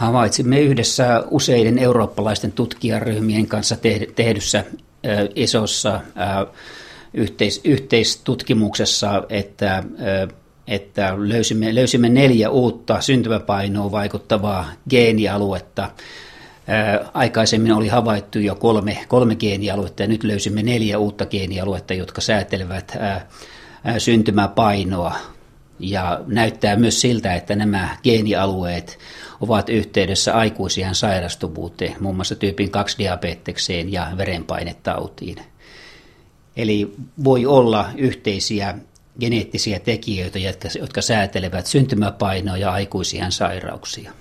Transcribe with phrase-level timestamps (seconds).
[0.00, 3.76] Havaitsimme yhdessä useiden eurooppalaisten tutkijaryhmien kanssa
[4.14, 4.64] tehdyssä
[5.34, 6.00] isossa
[7.14, 9.84] yhteis, yhteistutkimuksessa, että,
[10.66, 15.90] että löysimme, löysimme neljä uutta syntymäpainoa vaikuttavaa geenialuetta.
[17.14, 22.96] Aikaisemmin oli havaittu jo kolme, kolme geenialuetta ja nyt löysimme neljä uutta geenialuetta, jotka säätelevät
[23.98, 25.14] syntymäpainoa.
[25.80, 28.98] Ja näyttää myös siltä, että nämä geenialueet
[29.40, 35.36] ovat yhteydessä aikuisien sairastuvuuteen, muun muassa tyypin 2 diabetekseen ja verenpainetautiin.
[36.56, 38.74] Eli voi olla yhteisiä
[39.20, 44.12] geneettisiä tekijöitä, jotka, jotka säätelevät syntymäpainoa ja aikuisien sairauksia.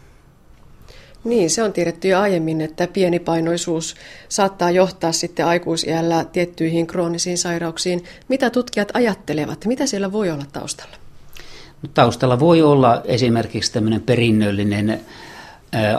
[1.23, 3.95] Niin, se on tiedetty jo aiemmin, että pienipainoisuus
[4.29, 8.03] saattaa johtaa sitten aikuisiällä tiettyihin kroonisiin sairauksiin.
[8.27, 9.65] Mitä tutkijat ajattelevat?
[9.65, 10.95] Mitä siellä voi olla taustalla?
[11.93, 15.01] Taustalla voi olla esimerkiksi tämmöinen perinnöllinen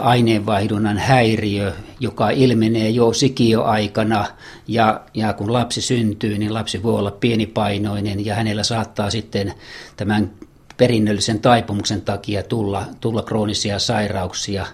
[0.01, 4.25] aineenvaihdunnan häiriö, joka ilmenee jo sikioaikana.
[4.67, 9.53] Ja, ja kun lapsi syntyy, niin lapsi voi olla pienipainoinen ja hänellä saattaa sitten
[9.97, 10.31] tämän
[10.77, 14.65] perinnöllisen taipumuksen takia tulla, tulla kroonisia sairauksia,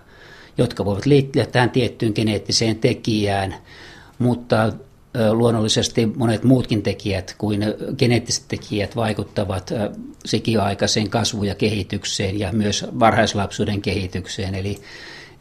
[0.57, 3.55] jotka voivat liittyä tähän tiettyyn geneettiseen tekijään,
[4.19, 4.73] mutta
[5.31, 7.65] luonnollisesti monet muutkin tekijät kuin
[7.97, 9.73] geneettiset tekijät vaikuttavat
[10.25, 14.55] sikioaikaiseen kasvu- ja kehitykseen ja myös varhaislapsuuden kehitykseen.
[14.55, 14.79] Eli,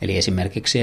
[0.02, 0.78] eli esimerkiksi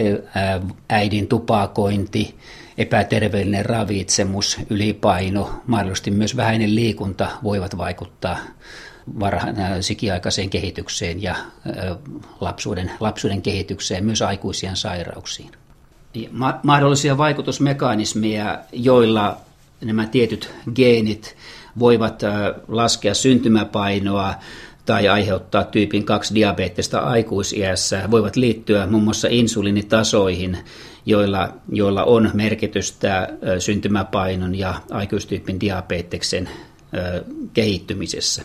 [0.89, 2.35] äidin tupakointi,
[2.77, 8.37] epäterveellinen ravitsemus, ylipaino, mahdollisesti myös vähäinen liikunta voivat vaikuttaa
[9.19, 11.35] varha- sikiaikaiseen kehitykseen ja
[12.41, 15.51] lapsuuden, lapsuuden kehitykseen, myös aikuisien sairauksiin
[16.63, 19.37] mahdollisia vaikutusmekanismeja, joilla
[19.81, 21.35] nämä tietyt geenit
[21.79, 22.21] voivat
[22.67, 24.33] laskea syntymäpainoa
[24.85, 30.57] tai aiheuttaa tyypin 2 diabeettista aikuisiässä, voivat liittyä muun muassa insuliinitasoihin,
[31.05, 36.49] joilla, joilla on merkitystä syntymäpainon ja aikuistyypin diabeteksen
[37.53, 38.41] kehittymisessä.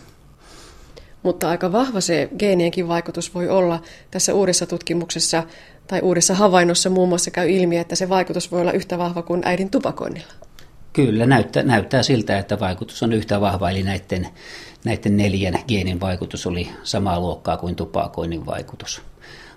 [1.23, 3.81] Mutta aika vahva se geenienkin vaikutus voi olla.
[4.11, 5.43] Tässä uudessa tutkimuksessa
[5.89, 9.41] tai uudessa havainnossa muun muassa käy ilmi, että se vaikutus voi olla yhtä vahva kuin
[9.45, 10.33] äidin tupakoinnilla.
[10.93, 14.27] Kyllä, näyttää, näyttää siltä, että vaikutus on yhtä vahva, eli näiden,
[14.85, 19.01] näiden neljän geenin vaikutus oli samaa luokkaa kuin tupakoinnin vaikutus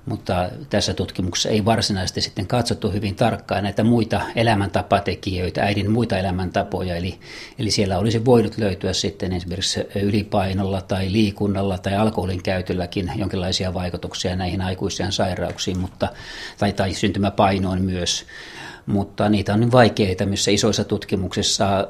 [0.07, 6.97] mutta tässä tutkimuksessa ei varsinaisesti sitten katsottu hyvin tarkkaan näitä muita elämäntapatekijöitä, äidin muita elämäntapoja,
[6.97, 7.19] eli,
[7.59, 14.37] eli siellä olisi voinut löytyä sitten esimerkiksi ylipainolla tai liikunnalla tai alkoholin käytölläkin jonkinlaisia vaikutuksia
[14.37, 16.09] näihin aikuisien sairauksiin, mutta,
[16.59, 18.27] tai, tai syntymäpainoon myös
[18.87, 21.89] mutta niitä on niin vaikeita missä isoissa tutkimuksissa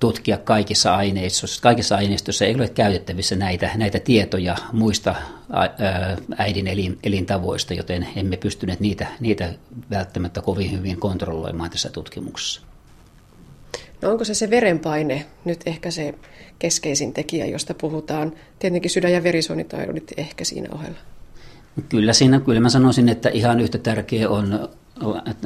[0.00, 1.62] tutkia kaikissa aineistossa.
[1.62, 5.14] Kaikissa aineistossa ei ole käytettävissä näitä, näitä tietoja muista
[6.36, 9.54] äidin elin, elintavoista, joten emme pystyneet niitä, niitä
[9.90, 12.60] välttämättä kovin hyvin kontrolloimaan tässä tutkimuksessa.
[14.02, 16.14] No onko se se verenpaine nyt ehkä se
[16.58, 18.32] keskeisin tekijä, josta puhutaan?
[18.58, 20.98] Tietenkin sydän- ja verisuonitaudit ehkä siinä ohella.
[21.88, 24.68] Kyllä siinä, kyllä mä sanoisin, että ihan yhtä tärkeä on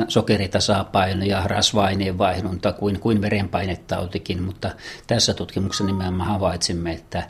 [0.09, 4.71] sokeritasapaino ja rasva-aineen vaihdunta kuin, kuin verenpainetautikin, mutta
[5.07, 7.23] tässä tutkimuksessa nimenomaan havaitsimme, että,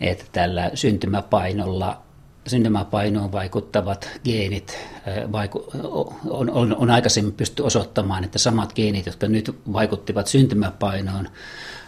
[0.00, 2.02] että tällä syntymäpainolla
[2.46, 4.78] syntymäpainoon vaikuttavat geenit
[5.32, 5.66] vaiku,
[6.30, 11.28] on, on, on aikaisemmin pysty osoittamaan, että samat geenit, jotka nyt vaikuttivat syntymäpainoon,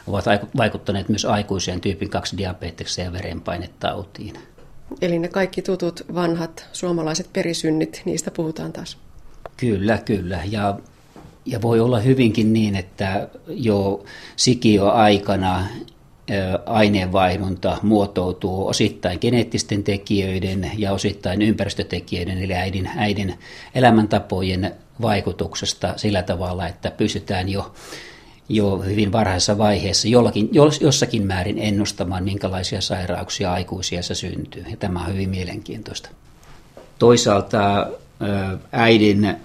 [0.06, 0.24] ovat
[0.56, 4.34] vaikuttaneet myös aikuiseen tyypin 2 diabetekseen ja verenpainetautiin.
[5.00, 8.98] Eli ne kaikki tutut vanhat suomalaiset perisynnit, niistä puhutaan taas.
[9.62, 10.40] Kyllä, kyllä.
[10.50, 10.78] Ja,
[11.46, 14.04] ja voi olla hyvinkin niin, että jo
[14.36, 15.66] sikioaikana
[16.66, 23.34] aineenvaihdunta muotoutuu osittain geneettisten tekijöiden ja osittain ympäristötekijöiden, eli äidin, äidin
[23.74, 24.72] elämäntapojen
[25.02, 27.72] vaikutuksesta sillä tavalla, että pystytään jo,
[28.48, 34.64] jo hyvin varhaisessa vaiheessa jollakin, jossakin määrin ennustamaan, minkälaisia sairauksia aikuisiassa syntyy.
[34.70, 36.08] Ja tämä on hyvin mielenkiintoista.
[36.98, 37.86] Toisaalta
[38.72, 39.36] äidin,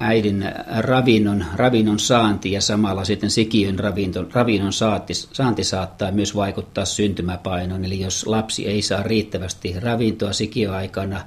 [0.00, 0.44] äidin
[0.78, 7.84] ravinnon, ravinnon saanti ja samalla sitten sikiön ravinton, ravinnon saanti, saanti saattaa myös vaikuttaa syntymäpainoon.
[7.84, 11.20] Eli jos lapsi ei saa riittävästi ravintoa sikioaikana,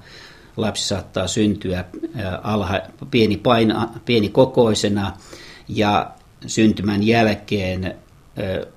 [0.57, 1.85] lapsi saattaa syntyä
[2.43, 2.79] alha,
[3.11, 5.13] pieni, paina, pieni kokoisena
[5.67, 6.11] ja
[6.47, 7.95] syntymän jälkeen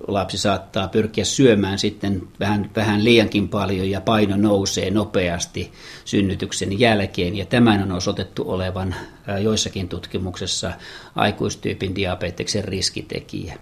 [0.07, 5.71] lapsi saattaa pyrkiä syömään sitten vähän, vähän liiankin paljon ja paino nousee nopeasti
[6.05, 7.35] synnytyksen jälkeen.
[7.35, 8.95] Ja tämän on osoitettu olevan
[9.41, 10.71] joissakin tutkimuksessa
[11.15, 13.57] aikuistyypin diabeteksen riskitekijä.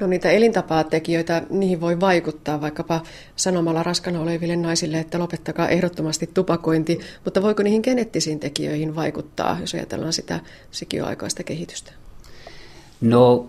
[0.00, 3.00] No niitä elintapatekijöitä, niihin voi vaikuttaa vaikkapa
[3.36, 9.74] sanomalla raskana oleville naisille, että lopettakaa ehdottomasti tupakointi, mutta voiko niihin geneettisiin tekijöihin vaikuttaa, jos
[9.74, 10.40] ajatellaan sitä
[10.70, 11.92] sikioaikaista kehitystä?
[13.00, 13.48] No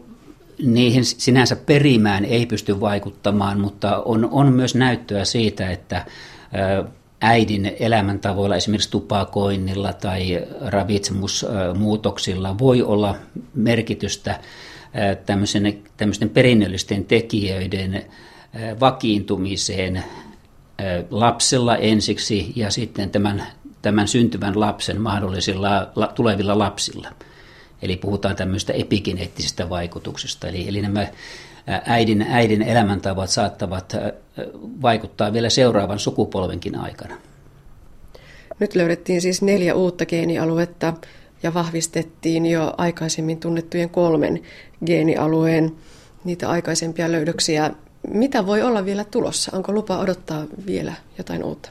[0.63, 6.05] niihin sinänsä perimään ei pysty vaikuttamaan, mutta on, on myös näyttöä siitä, että
[7.21, 13.15] äidin elämäntavoilla, esimerkiksi tupakoinnilla tai ravitsemusmuutoksilla voi olla
[13.55, 14.39] merkitystä
[15.25, 18.05] tämmöisen, tämmöisten perinnöllisten tekijöiden
[18.79, 20.03] vakiintumiseen
[21.09, 23.43] lapsella ensiksi ja sitten tämän,
[23.81, 27.09] tämän syntyvän lapsen mahdollisilla tulevilla lapsilla.
[27.81, 30.47] Eli puhutaan tämmöistä epigeneettisistä vaikutuksista.
[30.47, 31.07] Eli, eli nämä
[31.85, 33.95] äidin, äidin elämäntavat saattavat
[34.81, 37.15] vaikuttaa vielä seuraavan sukupolvenkin aikana.
[38.59, 40.93] Nyt löydettiin siis neljä uutta geenialuetta
[41.43, 44.41] ja vahvistettiin jo aikaisemmin tunnettujen kolmen
[44.85, 45.71] geenialueen
[46.23, 47.71] niitä aikaisempia löydöksiä.
[48.07, 49.57] Mitä voi olla vielä tulossa?
[49.57, 51.69] Onko lupa odottaa vielä jotain uutta?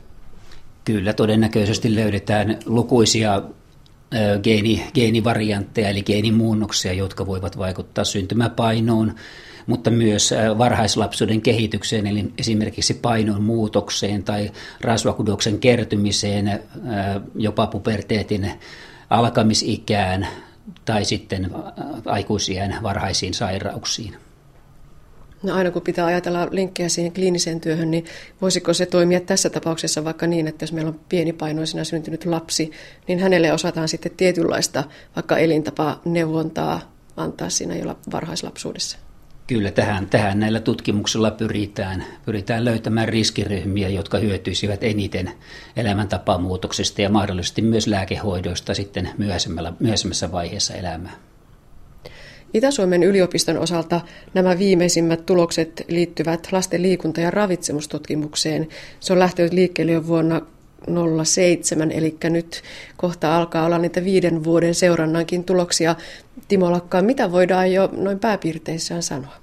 [0.84, 3.42] Kyllä, todennäköisesti löydetään lukuisia
[4.42, 9.14] geeni, geenivariantteja eli geenimuunnoksia, jotka voivat vaikuttaa syntymäpainoon,
[9.66, 14.50] mutta myös varhaislapsuuden kehitykseen, eli esimerkiksi painon muutokseen tai
[14.80, 16.60] rasvakudoksen kertymiseen,
[17.36, 18.50] jopa puberteetin
[19.10, 20.28] alkamisikään
[20.84, 21.50] tai sitten
[22.04, 24.27] aikuisien varhaisiin sairauksiin.
[25.42, 28.04] No aina kun pitää ajatella linkkejä siihen kliiniseen työhön, niin
[28.40, 32.70] voisiko se toimia tässä tapauksessa vaikka niin, että jos meillä on pienipainoisena syntynyt lapsi,
[33.08, 34.84] niin hänelle osataan sitten tietynlaista
[35.16, 38.98] vaikka elintapa neuvontaa antaa siinä jo varhaislapsuudessa?
[39.46, 45.30] Kyllä tähän, tähän näillä tutkimuksilla pyritään, pyritään löytämään riskiryhmiä, jotka hyötyisivät eniten
[45.76, 49.10] elämäntapamuutoksesta ja mahdollisesti myös lääkehoidoista sitten
[49.78, 51.27] myöhemmässä vaiheessa elämää.
[52.58, 54.00] Itä-Suomen yliopiston osalta
[54.34, 58.68] nämä viimeisimmät tulokset liittyvät lasten liikunta- ja ravitsemustutkimukseen.
[59.00, 60.40] Se on lähtenyt liikkeelle jo vuonna
[61.24, 62.62] 07, eli nyt
[62.96, 65.94] kohta alkaa olla niitä viiden vuoden seurannankin tuloksia.
[66.48, 69.34] Timo Lakkaan, mitä voidaan jo noin pääpiirteissään sanoa?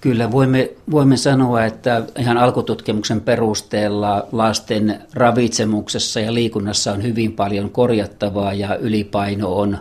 [0.00, 7.70] Kyllä voimme, voimme sanoa, että ihan alkututkimuksen perusteella lasten ravitsemuksessa ja liikunnassa on hyvin paljon
[7.70, 9.78] korjattavaa ja ylipaino on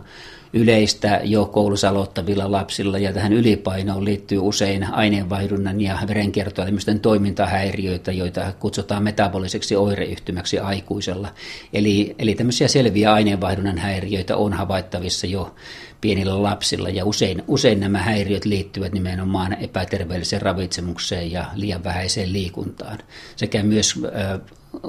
[0.53, 8.53] yleistä jo koulussa aloittavilla lapsilla ja tähän ylipainoon liittyy usein aineenvaihdunnan ja verenkiertoelimistön toimintahäiriöitä, joita
[8.59, 11.29] kutsutaan metaboliseksi oireyhtymäksi aikuisella.
[11.73, 15.55] Eli, eli tämmöisiä selviä aineenvaihdunnan häiriöitä on havaittavissa jo
[16.01, 22.99] pienillä lapsilla ja usein, usein nämä häiriöt liittyvät nimenomaan epäterveelliseen ravitsemukseen ja liian vähäiseen liikuntaan
[23.35, 23.95] sekä myös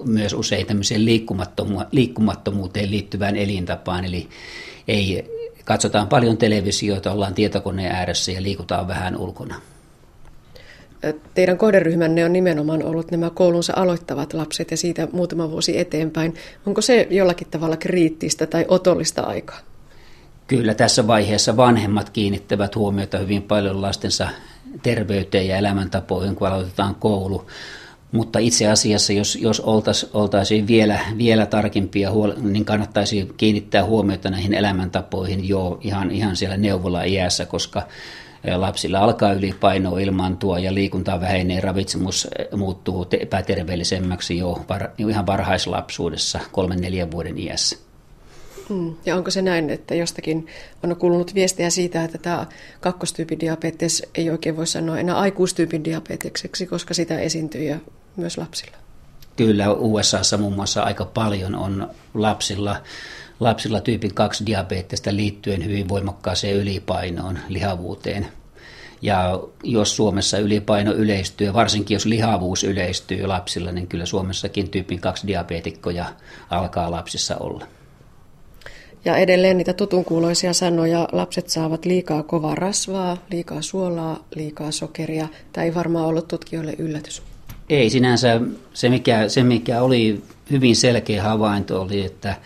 [0.04, 1.04] myös usein tämmöiseen
[1.92, 4.28] liikkumattomuuteen liittyvään elintapaan, eli
[4.88, 5.24] ei,
[5.64, 9.54] katsotaan paljon televisiota, ollaan tietokoneen ääressä ja liikutaan vähän ulkona.
[11.34, 16.34] Teidän kohderyhmänne on nimenomaan ollut nämä koulunsa aloittavat lapset ja siitä muutama vuosi eteenpäin.
[16.66, 19.58] Onko se jollakin tavalla kriittistä tai otollista aikaa?
[20.46, 24.28] Kyllä tässä vaiheessa vanhemmat kiinnittävät huomiota hyvin paljon lastensa
[24.82, 27.46] terveyteen ja elämäntapoihin, kun aloitetaan koulu.
[28.14, 32.10] Mutta itse asiassa, jos, jos oltaisiin oltaisi vielä, vielä tarkempia,
[32.42, 37.82] niin kannattaisi kiinnittää huomiota näihin elämäntapoihin jo ihan, ihan siellä neuvola-iässä, koska
[38.56, 46.80] lapsilla alkaa ylipaino ilmaantua ja liikunta vähenee, ravitsemus muuttuu epäterveellisemmäksi jo var, ihan varhaislapsuudessa, kolmen
[46.80, 47.78] neljän vuoden iässä.
[48.68, 48.94] Hmm.
[49.06, 50.46] Ja onko se näin, että jostakin
[50.82, 52.46] on kuulunut viestejä siitä, että tämä
[52.80, 57.76] kakkostyypin diabetes ei oikein voi sanoa enää aikuistyypin diabetekseksi, koska sitä esiintyy jo
[58.16, 58.76] myös lapsilla?
[59.36, 62.76] Kyllä, USAssa muun muassa aika paljon on lapsilla,
[63.40, 68.28] lapsilla tyypin 2 diabetesta liittyen hyvin voimakkaaseen ylipainoon, lihavuuteen.
[69.02, 75.26] Ja jos Suomessa ylipaino yleistyy, varsinkin jos lihavuus yleistyy lapsilla, niin kyllä Suomessakin tyypin 2
[75.26, 76.04] diabetikkoja
[76.50, 77.66] alkaa lapsissa olla.
[79.04, 85.28] Ja edelleen niitä tutunkuuloisia sanoja, lapset saavat liikaa kovaa rasvaa, liikaa suolaa, liikaa sokeria.
[85.52, 87.22] Tämä ei varmaan ollut tutkijoille yllätys.
[87.68, 88.40] Ei sinänsä.
[88.74, 92.36] Se mikä, se, mikä oli hyvin selkeä havainto, oli, että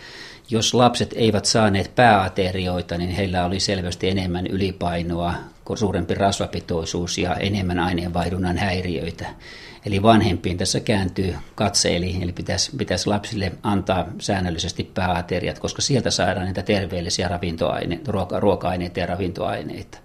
[0.49, 5.33] jos lapset eivät saaneet pääaterioita, niin heillä oli selvästi enemmän ylipainoa,
[5.75, 9.25] suurempi rasvapitoisuus ja enemmän aineenvaihdunnan häiriöitä.
[9.85, 16.11] Eli vanhempiin tässä kääntyy katse, eli, eli pitäisi, pitäisi lapsille antaa säännöllisesti pääateriat, koska sieltä
[16.11, 19.97] saadaan niitä terveellisiä ravintoaineita, ruoka, ruoka-aineita ja ravintoaineita.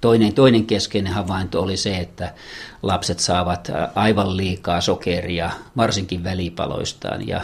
[0.00, 2.34] Toinen, toinen keskeinen havainto oli se, että
[2.82, 7.40] lapset saavat aivan liikaa sokeria, varsinkin välipaloistaan, ja,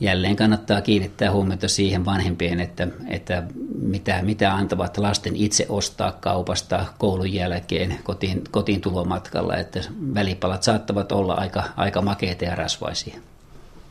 [0.00, 3.42] jälleen kannattaa kiinnittää huomiota siihen vanhempien, että, että
[3.78, 9.80] mitä, mitä antavat lasten itse ostaa kaupasta koulun jälkeen kotiin, kotiin tulomatkalla, että
[10.14, 13.14] välipalat saattavat olla aika, aika makeita ja rasvaisia.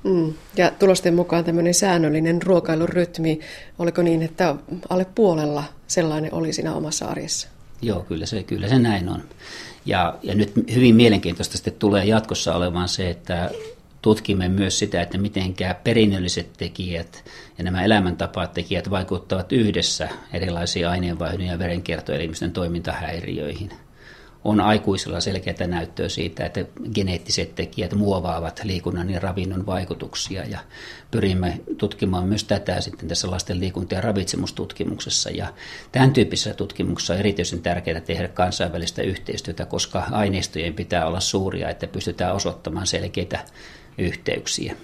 [0.03, 0.33] Mm.
[0.57, 3.39] Ja tulosten mukaan tämmöinen säännöllinen ruokailurytmi,
[3.79, 4.55] oliko niin, että
[4.89, 7.52] alle puolella sellainen oli siinä omassa arjessa?
[7.83, 9.23] Joo, kyllä se, kyllä se näin on.
[9.85, 13.51] Ja, ja nyt hyvin mielenkiintoista sitten tulee jatkossa olemaan se, että
[14.01, 17.23] tutkimme myös sitä, että miten perinnölliset tekijät
[17.57, 23.71] ja nämä elämäntapatekijät vaikuttavat yhdessä erilaisiin aineenvaihdon ja verenkiertoelimistön toimintahäiriöihin.
[24.43, 30.59] On aikuisilla selkeää näyttöä siitä, että geneettiset tekijät muovaavat liikunnan ja ravinnon vaikutuksia ja
[31.11, 35.29] pyrimme tutkimaan myös tätä sitten tässä lasten liikunta- ja ravitsemustutkimuksessa.
[35.29, 35.53] Ja
[35.91, 41.87] tämän tyyppisessä tutkimuksessa on erityisen tärkeää tehdä kansainvälistä yhteistyötä, koska aineistojen pitää olla suuria, että
[41.87, 43.39] pystytään osoittamaan selkeitä
[43.97, 44.75] yhteyksiä.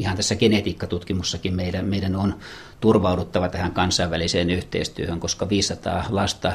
[0.00, 2.38] Ihan tässä genetiikkatutkimussakin meidän, meidän on
[2.80, 6.52] turvauduttava tähän kansainväliseen yhteistyöhön, koska 500 lasta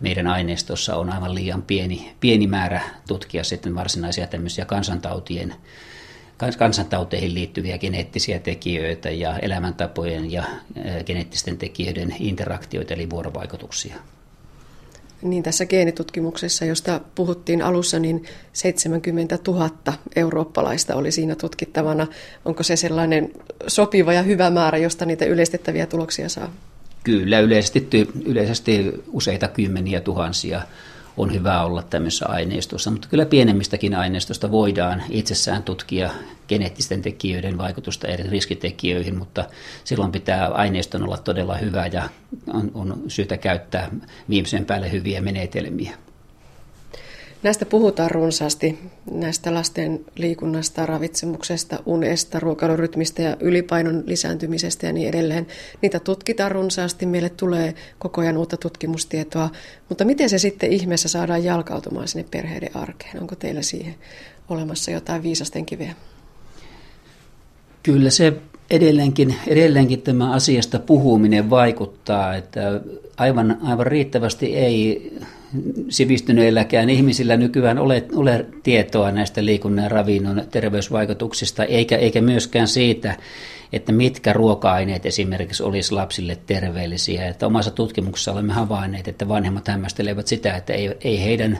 [0.00, 5.54] meidän aineistossa on aivan liian pieni, pieni määrä tutkia sitten varsinaisia tämmöisiä kansantautien
[6.58, 10.44] kansantauteihin liittyviä geneettisiä tekijöitä ja elämäntapojen ja
[11.06, 13.96] geneettisten tekijöiden interaktioita eli vuorovaikutuksia.
[15.22, 19.70] Niin tässä geenitutkimuksessa, josta puhuttiin alussa, niin 70 000
[20.16, 22.06] eurooppalaista oli siinä tutkittavana.
[22.44, 23.32] Onko se sellainen
[23.66, 26.52] sopiva ja hyvä määrä, josta niitä yleistettäviä tuloksia saa?
[27.04, 30.62] Kyllä, yleisesti, yleisesti useita kymmeniä tuhansia
[31.16, 36.10] on hyvä olla tämmöisessä aineistossa, mutta kyllä pienemmistäkin aineistosta voidaan itsessään tutkia
[36.48, 39.44] geneettisten tekijöiden vaikutusta eri riskitekijöihin, mutta
[39.84, 42.08] silloin pitää aineiston olla todella hyvä ja
[42.52, 43.90] on, on syytä käyttää
[44.28, 46.05] viimeisen päälle hyviä menetelmiä.
[47.46, 48.78] Näistä puhutaan runsaasti,
[49.10, 55.46] näistä lasten liikunnasta, ravitsemuksesta, unesta, ruokailurytmistä ja ylipainon lisääntymisestä ja niin edelleen.
[55.82, 59.50] Niitä tutkitaan runsaasti, meille tulee koko ajan uutta tutkimustietoa,
[59.88, 63.20] mutta miten se sitten ihmeessä saadaan jalkautumaan sinne perheiden arkeen?
[63.20, 63.94] Onko teillä siihen
[64.48, 65.94] olemassa jotain viisasten kiveä?
[67.82, 68.32] Kyllä se
[68.70, 72.80] edelleenkin, edelleenkin tämä asiasta puhuminen vaikuttaa, että
[73.16, 75.12] aivan, aivan riittävästi ei
[75.88, 83.16] sivistyneilläkään ihmisillä nykyään ole, ole tietoa näistä liikunnan ja ravinnon terveysvaikutuksista, eikä, eikä myöskään siitä,
[83.72, 87.28] että mitkä ruoka-aineet esimerkiksi olisi lapsille terveellisiä.
[87.28, 91.58] Että omassa tutkimuksessa olemme havainneet, että vanhemmat hämmästelevät sitä, että ei, ei heidän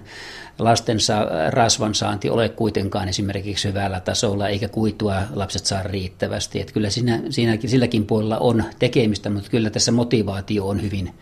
[0.59, 6.61] lastensa rasvansaanti ole kuitenkaan esimerkiksi hyvällä tasolla, eikä kuitua lapset saa riittävästi.
[6.61, 11.15] Että kyllä siinä, siinäkin, silläkin puolella on tekemistä, mutta kyllä tässä motivaatio on hyvin,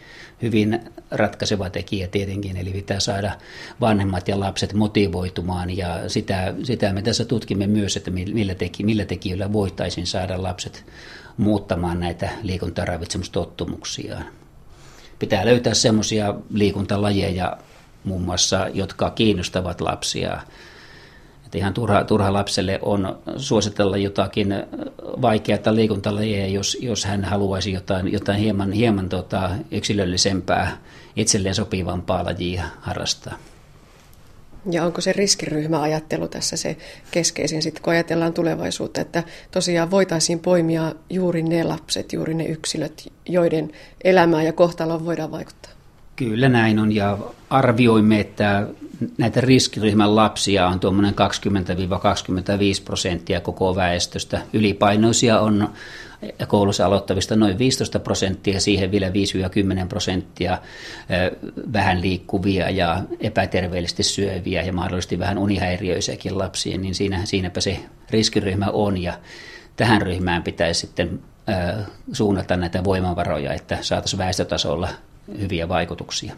[0.42, 3.32] hyvin ratkaiseva tekijä tietenkin, eli pitää saada
[3.80, 9.04] vanhemmat ja lapset motivoitumaan, ja sitä, sitä me tässä tutkimme myös, että millä, teki, millä
[9.04, 10.73] tekijöillä voitaisiin saada lapset
[11.36, 14.24] muuttamaan näitä liikuntaravitsemustottumuksiaan.
[15.18, 17.56] Pitää löytää semmoisia liikuntalajeja
[18.04, 20.40] muun muassa, jotka kiinnostavat lapsia,
[21.44, 24.54] että ihan turha, turha lapselle on suositella jotakin
[25.22, 30.78] vaikeaa liikuntalajia, jos, jos hän haluaisi jotain, jotain hieman, hieman tota, yksilöllisempää,
[31.16, 33.34] itselleen sopivampaa lajia harrastaa.
[34.70, 36.76] Ja onko se riskiryhmäajattelu tässä se
[37.10, 43.12] keskeisin, sitten kun ajatellaan tulevaisuutta, että tosiaan voitaisiin poimia juuri ne lapset, juuri ne yksilöt,
[43.26, 43.72] joiden
[44.04, 45.72] elämään ja kohtaloon voidaan vaikuttaa?
[46.16, 47.18] Kyllä näin on ja
[47.50, 48.66] arvioimme, että
[49.18, 51.16] näitä riskiryhmän lapsia on tuommoinen 20-25
[52.84, 54.42] prosenttia koko väestöstä.
[54.52, 55.68] Ylipainoisia on
[56.48, 59.12] koulussa aloittavista noin 15 prosenttia, siihen vielä 5-10
[59.88, 60.58] prosenttia
[61.72, 68.66] vähän liikkuvia ja epäterveellisesti syöviä ja mahdollisesti vähän unihäiriöisiäkin lapsia, niin siinä, siinäpä se riskiryhmä
[68.72, 69.18] on ja
[69.76, 71.20] tähän ryhmään pitäisi sitten
[72.12, 74.88] suunnata näitä voimavaroja, että saataisiin väestötasolla
[75.38, 76.34] hyviä vaikutuksia.